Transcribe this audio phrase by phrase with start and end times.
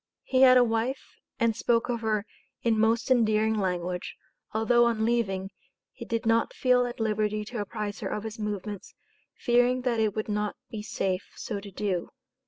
[0.23, 2.25] He had a wife, and spoke of her
[2.63, 4.15] in most endearing language,
[4.51, 5.51] although, on leaving,
[5.91, 8.95] he did not feel at liberty to apprise her of his movements,
[9.37, 12.09] "fearing that it would not be safe so to do."